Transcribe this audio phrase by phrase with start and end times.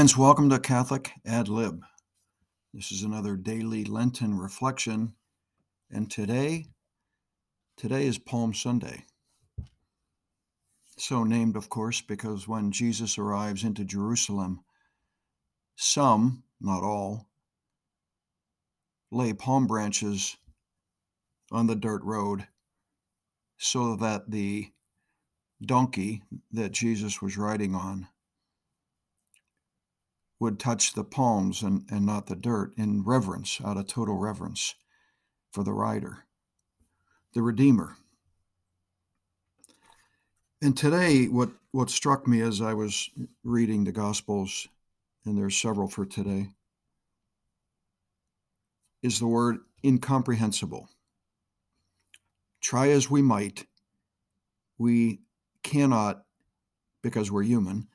[0.00, 1.84] Friends, welcome to Catholic Ad Lib.
[2.72, 5.12] This is another daily Lenten reflection,
[5.90, 6.68] and today,
[7.76, 9.04] today is Palm Sunday.
[10.96, 14.64] So named, of course, because when Jesus arrives into Jerusalem,
[15.76, 17.28] some, not all,
[19.10, 20.34] lay palm branches
[21.52, 22.46] on the dirt road
[23.58, 24.70] so that the
[25.60, 28.08] donkey that Jesus was riding on
[30.40, 34.74] would touch the palms and, and not the dirt in reverence, out of total reverence
[35.52, 36.24] for the rider,
[37.34, 37.96] the Redeemer.
[40.62, 43.10] And today, what, what struck me as I was
[43.44, 44.66] reading the Gospels,
[45.26, 46.48] and there's several for today,
[49.02, 50.88] is the word incomprehensible.
[52.62, 53.66] Try as we might,
[54.78, 55.20] we
[55.62, 56.24] cannot,
[57.02, 57.88] because we're human,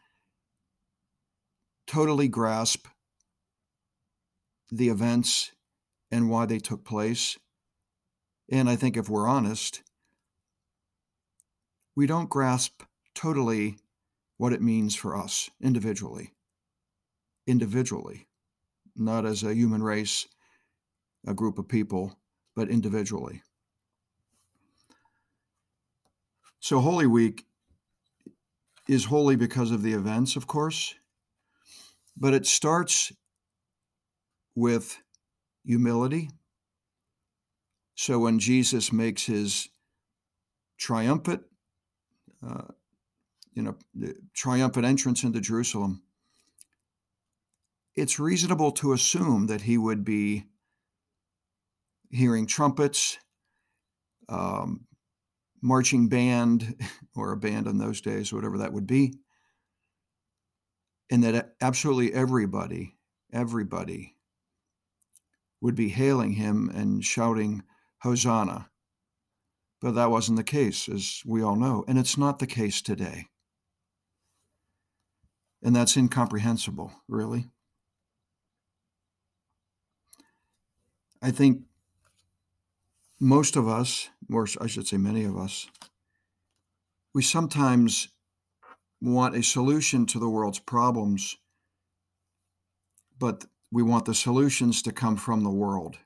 [1.87, 2.87] totally grasp
[4.71, 5.51] the events
[6.11, 7.37] and why they took place.
[8.49, 9.81] And I think if we're honest,
[11.95, 13.77] we don't grasp totally
[14.37, 16.33] what it means for us individually.
[17.47, 18.27] Individually,
[18.95, 20.27] not as a human race,
[21.25, 22.17] a group of people,
[22.55, 23.41] but individually.
[26.59, 27.45] So, Holy Week
[28.87, 30.95] is holy because of the events, of course,
[32.17, 33.11] but it starts
[34.55, 34.97] with
[35.65, 36.29] humility.
[37.95, 39.69] So when Jesus makes his
[40.77, 41.43] triumphant,
[42.45, 42.63] uh,
[43.53, 43.75] you know,
[44.33, 46.03] triumphant entrance into Jerusalem,
[47.95, 50.43] it's reasonable to assume that he would be
[52.11, 53.17] hearing trumpets,
[54.27, 54.85] um,
[55.61, 56.75] marching band,
[57.15, 59.13] or a band in those days, whatever that would be,
[61.09, 62.95] and that uh, absolutely everybody,
[63.31, 64.15] everybody
[65.61, 67.63] would be hailing him and shouting,
[67.99, 68.69] Hosanna.
[69.81, 71.83] But that wasn't the case, as we all know.
[71.87, 73.27] And it's not the case today.
[75.63, 77.47] And that's incomprehensible, really.
[81.21, 81.63] I think
[83.19, 85.67] most of us, or I should say many of us,
[87.13, 88.09] we sometimes
[89.01, 91.37] want a solution to the world's problems,
[93.19, 95.97] but we want the solutions to come from the world.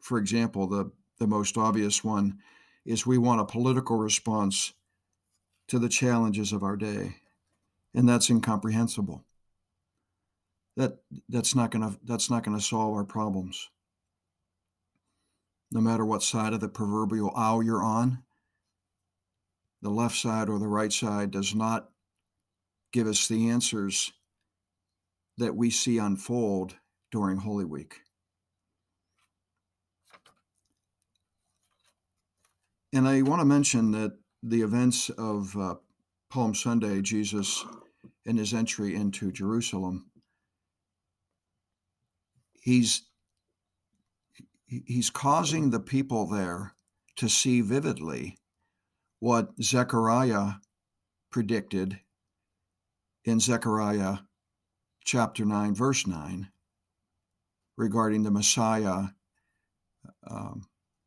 [0.00, 2.38] For example, the, the most obvious one
[2.84, 4.72] is we want a political response
[5.68, 7.16] to the challenges of our day,
[7.94, 9.24] and that's incomprehensible.
[10.76, 10.98] That
[11.28, 13.68] that's not gonna that's not gonna solve our problems.
[15.70, 18.24] No matter what side of the proverbial aisle you're on,
[19.82, 21.91] the left side or the right side does not
[22.92, 24.12] give us the answers
[25.38, 26.76] that we see unfold
[27.10, 28.00] during Holy Week.
[32.92, 35.76] And I want to mention that the events of uh,
[36.30, 37.64] Palm Sunday, Jesus
[38.26, 40.10] and his entry into Jerusalem,
[42.60, 43.02] he's
[44.66, 46.74] he's causing the people there
[47.16, 48.38] to see vividly
[49.20, 50.54] what Zechariah
[51.30, 52.00] predicted
[53.24, 54.18] in Zechariah
[55.04, 56.48] chapter 9, verse 9,
[57.76, 59.08] regarding the Messiah
[60.28, 60.66] um,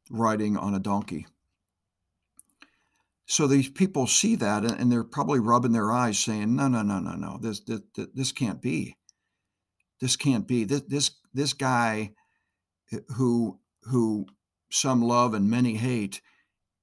[0.09, 1.25] riding on a donkey.
[3.27, 6.99] So these people see that and they're probably rubbing their eyes saying, no, no, no,
[6.99, 7.81] no, no, this, this,
[8.13, 8.97] this can't be.
[9.99, 10.63] This can't be.
[10.63, 12.11] This, this, this guy
[13.15, 14.27] who, who
[14.69, 16.21] some love and many hate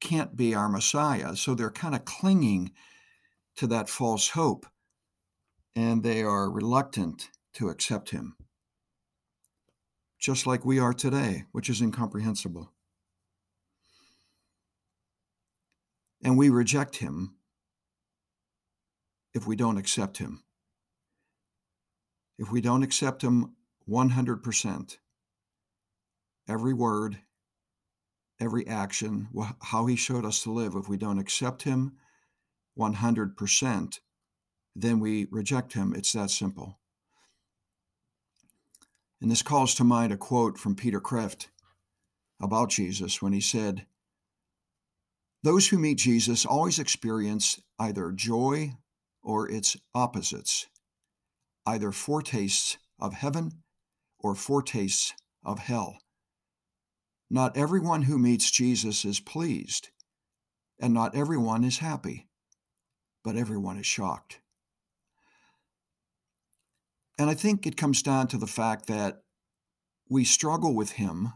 [0.00, 1.36] can't be our Messiah.
[1.36, 2.72] So they're kind of clinging
[3.56, 4.66] to that false hope
[5.74, 8.36] and they are reluctant to accept him,
[10.18, 12.72] just like we are today, which is incomprehensible.
[16.22, 17.34] And we reject him
[19.34, 20.42] if we don't accept him.
[22.38, 23.54] If we don't accept him
[23.88, 24.96] 100%,
[26.48, 27.18] every word,
[28.40, 29.28] every action,
[29.60, 31.92] how he showed us to live, if we don't accept him
[32.78, 33.98] 100%,
[34.74, 35.92] then we reject him.
[35.94, 36.78] It's that simple.
[39.20, 41.48] And this calls to mind a quote from Peter Kreeft
[42.40, 43.86] about Jesus when he said,
[45.42, 48.72] Those who meet Jesus always experience either joy
[49.22, 50.66] or its opposites,
[51.66, 53.62] either foretastes of heaven
[54.18, 55.14] or foretastes
[55.44, 55.98] of hell.
[57.30, 59.88] Not everyone who meets Jesus is pleased,
[60.80, 62.28] and not everyone is happy,
[63.22, 64.41] but everyone is shocked.
[67.22, 69.22] And I think it comes down to the fact that
[70.08, 71.32] we struggle with him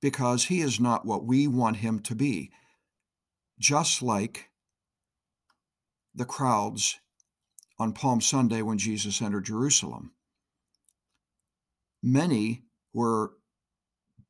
[0.00, 2.50] because he is not what we want him to be.
[3.58, 4.48] Just like
[6.14, 7.00] the crowds
[7.78, 10.12] on Palm Sunday when Jesus entered Jerusalem.
[12.02, 12.62] Many
[12.94, 13.32] were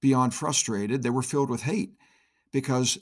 [0.01, 1.93] beyond frustrated, they were filled with hate
[2.51, 2.99] because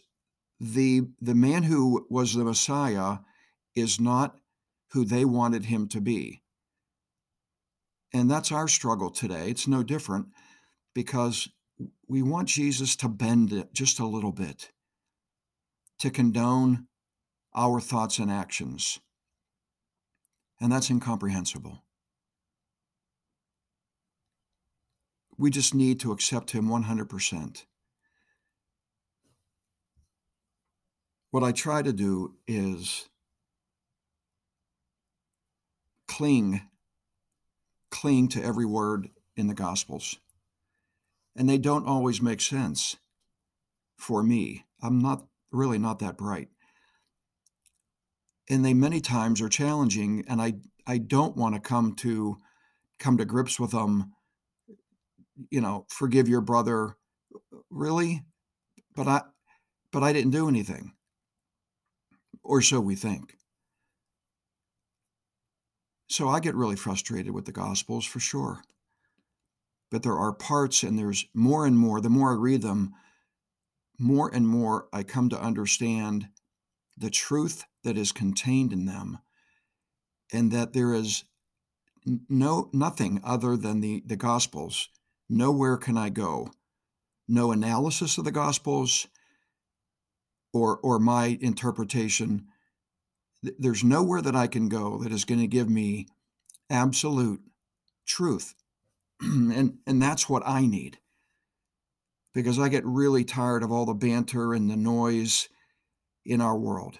[0.60, 3.20] the the man who was the Messiah
[3.74, 4.36] is not
[4.88, 6.39] who they wanted him to be.
[8.12, 9.50] And that's our struggle today.
[9.50, 10.26] It's no different
[10.94, 11.48] because
[12.08, 14.70] we want Jesus to bend it just a little bit,
[16.00, 16.86] to condone
[17.54, 19.00] our thoughts and actions.
[20.60, 21.82] And that's incomprehensible.
[25.38, 27.64] We just need to accept Him 100%.
[31.30, 33.08] What I try to do is
[36.08, 36.62] cling,
[37.90, 40.18] cling to every word in the Gospels.
[41.36, 42.96] And they don't always make sense
[43.96, 44.64] for me.
[44.82, 46.48] I'm not really not that bright.
[48.48, 50.54] And they many times are challenging, and I,
[50.86, 52.38] I don't want to come to
[52.98, 54.12] come to grips with them,
[55.50, 56.96] you know, forgive your brother.
[57.70, 58.22] Really?
[58.94, 59.22] But I
[59.92, 60.92] but I didn't do anything.
[62.42, 63.36] Or so we think.
[66.10, 68.64] So I get really frustrated with the Gospels for sure.
[69.92, 72.94] But there are parts, and there's more and more, the more I read them,
[73.96, 76.28] more and more I come to understand
[76.98, 79.18] the truth that is contained in them,
[80.32, 81.24] and that there is
[82.28, 84.88] no nothing other than the, the Gospels.
[85.28, 86.50] Nowhere can I go.
[87.28, 89.06] No analysis of the Gospels
[90.52, 92.48] or or my interpretation
[93.42, 96.06] there's nowhere that I can go that is going to give me
[96.68, 97.40] absolute
[98.06, 98.54] truth.
[99.20, 100.98] and and that's what I need.
[102.32, 105.48] Because I get really tired of all the banter and the noise
[106.24, 106.98] in our world.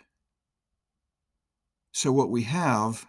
[1.93, 3.07] So what we have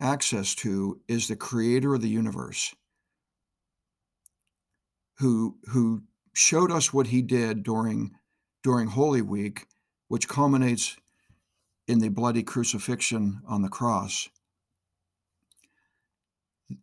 [0.00, 2.74] access to is the creator of the universe
[5.18, 6.02] who who
[6.32, 8.12] showed us what he did during
[8.62, 9.66] during Holy Week,
[10.08, 10.96] which culminates
[11.86, 14.28] in the bloody crucifixion on the cross.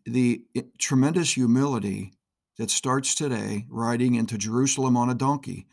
[0.06, 0.44] The
[0.78, 2.14] tremendous humility
[2.58, 5.68] that starts today riding into Jerusalem on a donkey,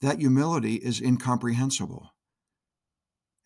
[0.00, 2.12] that humility is incomprehensible.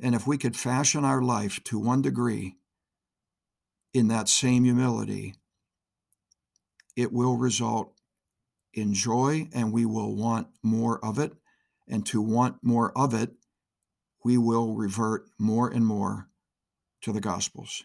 [0.01, 2.57] And if we could fashion our life to one degree
[3.95, 5.35] in that same humility,
[6.95, 7.95] it will result
[8.75, 11.33] in joy and we will want more of it.
[11.91, 13.33] And to want more of it,
[14.25, 16.29] we will revert more and more
[17.03, 17.85] to the Gospels.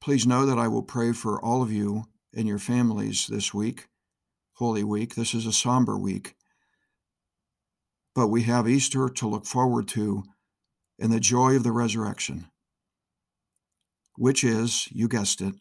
[0.00, 3.88] Please know that I will pray for all of you and your families this week,
[4.54, 5.14] Holy Week.
[5.14, 6.34] This is a somber week,
[8.14, 10.22] but we have Easter to look forward to
[10.98, 12.46] and the joy of the resurrection,
[14.16, 15.54] which is, you guessed it,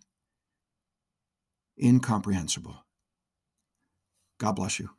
[1.81, 2.85] incomprehensible.
[4.37, 4.89] God bless you.